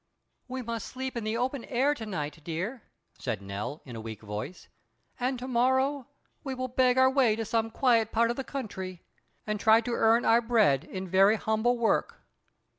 * 0.27 0.47
"We 0.47 0.63
must 0.63 0.87
sleep 0.87 1.15
in 1.15 1.23
the 1.23 1.37
open 1.37 1.63
air 1.65 1.93
to 1.93 2.07
night, 2.07 2.43
dear," 2.43 2.81
said 3.19 3.39
Nell, 3.39 3.83
in 3.85 3.95
a 3.95 4.01
weak 4.01 4.23
voice, 4.23 4.67
"and 5.19 5.37
to 5.37 5.47
morrow 5.47 6.07
we 6.43 6.55
will 6.55 6.67
beg 6.69 6.97
our 6.97 7.07
way 7.11 7.35
to 7.35 7.45
some 7.45 7.69
quiet 7.69 8.11
part 8.11 8.31
of 8.31 8.35
the 8.35 8.43
country 8.43 9.03
and 9.45 9.59
try 9.59 9.79
to 9.81 9.93
earn 9.93 10.25
our 10.25 10.41
bread 10.41 10.85
in 10.85 11.07
very 11.07 11.35
humble 11.35 11.77
work." 11.77 12.23